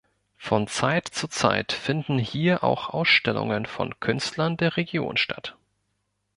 Von 0.39 0.65
Zeit 0.65 1.07
zu 1.09 1.27
Zeit 1.27 1.71
finden 1.73 2.17
hier 2.17 2.63
auch 2.63 2.89
Ausstellungen 2.89 3.67
von 3.67 3.99
Künstlern 3.99 4.57
der 4.57 4.75
Region 4.77 5.15
statt. 5.15 5.55